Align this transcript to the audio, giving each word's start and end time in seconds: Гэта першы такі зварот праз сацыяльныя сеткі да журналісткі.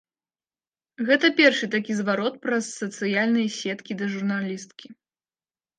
Гэта 1.09 1.29
першы 1.41 1.69
такі 1.77 1.91
зварот 1.99 2.35
праз 2.47 2.73
сацыяльныя 2.83 3.49
сеткі 3.59 3.93
да 4.03 4.13
журналісткі. 4.17 4.87